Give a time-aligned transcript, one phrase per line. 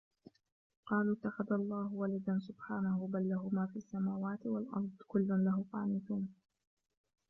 [0.79, 6.27] وقالوا اتخذ الله ولدا سبحانه بل له ما في السماوات والأرض كل له قانتون